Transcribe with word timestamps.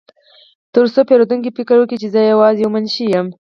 ترڅو 0.73 1.01
پیرودونکي 1.09 1.49
فکر 1.57 1.75
وکړي 1.77 1.97
چې 2.01 2.07
زه 2.13 2.19
یوازې 2.31 2.61
یو 2.63 2.73
منشي 2.75 3.05
یم 3.13 3.27